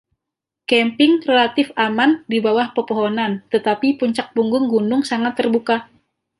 Kamping 0.71 1.13
relatif 1.29 1.67
aman 1.85 2.11
di 2.31 2.37
bawah 2.45 2.67
pepohonan, 2.75 3.33
tetapi 3.53 3.87
puncak 4.01 4.27
punggung 4.35 4.65
gunung 4.73 5.01
sangat 5.11 5.33
terbuka. 5.39 5.77